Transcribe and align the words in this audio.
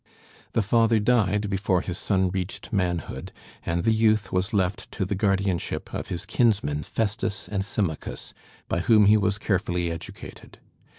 The 0.53 0.63
father 0.63 0.97
died 0.99 1.47
before 1.47 1.81
his 1.81 1.99
son 1.99 2.31
reached 2.31 2.73
manhood; 2.73 3.31
and 3.63 3.83
the 3.83 3.93
youth 3.93 4.31
was 4.33 4.51
left 4.51 4.91
to 4.93 5.05
the 5.05 5.13
guardianship 5.13 5.93
of 5.93 6.07
his 6.07 6.25
kinsmen 6.25 6.81
Festus 6.81 7.47
and 7.47 7.63
Symmachus, 7.63 8.33
by 8.67 8.79
whom 8.79 9.05
he 9.05 9.15
was 9.15 9.37
carefully 9.37 9.91
educated. 9.91 10.57